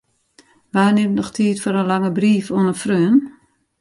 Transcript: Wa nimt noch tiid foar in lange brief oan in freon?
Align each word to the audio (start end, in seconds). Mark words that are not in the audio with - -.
Wa 0.73 0.83
nimt 0.93 1.17
noch 1.17 1.31
tiid 1.35 1.61
foar 1.61 1.79
in 1.81 1.89
lange 1.91 2.11
brief 2.19 2.45
oan 2.57 2.71
in 2.71 2.81
freon? 2.83 3.17